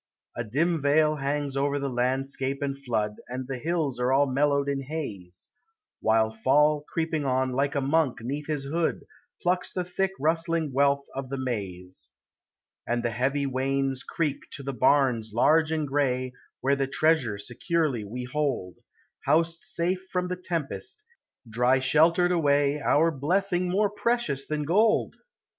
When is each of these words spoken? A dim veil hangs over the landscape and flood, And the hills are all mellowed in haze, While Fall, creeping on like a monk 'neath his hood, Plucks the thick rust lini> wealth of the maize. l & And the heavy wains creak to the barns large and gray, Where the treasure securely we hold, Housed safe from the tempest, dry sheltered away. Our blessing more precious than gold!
A 0.35 0.43
dim 0.43 0.81
veil 0.81 1.17
hangs 1.17 1.55
over 1.55 1.77
the 1.77 1.87
landscape 1.87 2.63
and 2.63 2.75
flood, 2.75 3.17
And 3.27 3.47
the 3.47 3.59
hills 3.59 3.99
are 3.99 4.11
all 4.11 4.25
mellowed 4.25 4.67
in 4.67 4.81
haze, 4.81 5.51
While 5.99 6.31
Fall, 6.31 6.83
creeping 6.89 7.23
on 7.23 7.51
like 7.51 7.75
a 7.75 7.81
monk 7.81 8.19
'neath 8.19 8.47
his 8.47 8.63
hood, 8.63 9.05
Plucks 9.43 9.71
the 9.71 9.83
thick 9.83 10.13
rust 10.19 10.47
lini> 10.49 10.71
wealth 10.71 11.05
of 11.13 11.29
the 11.29 11.37
maize. 11.37 12.13
l 12.87 12.93
& 12.93 12.93
And 12.95 13.05
the 13.05 13.11
heavy 13.11 13.45
wains 13.45 14.01
creak 14.01 14.49
to 14.53 14.63
the 14.63 14.73
barns 14.73 15.33
large 15.35 15.71
and 15.71 15.87
gray, 15.87 16.33
Where 16.61 16.75
the 16.75 16.87
treasure 16.87 17.37
securely 17.37 18.03
we 18.03 18.23
hold, 18.23 18.77
Housed 19.25 19.59
safe 19.61 20.07
from 20.11 20.29
the 20.29 20.35
tempest, 20.35 21.05
dry 21.47 21.77
sheltered 21.77 22.31
away. 22.31 22.81
Our 22.81 23.11
blessing 23.11 23.69
more 23.69 23.91
precious 23.91 24.47
than 24.47 24.63
gold! 24.63 25.17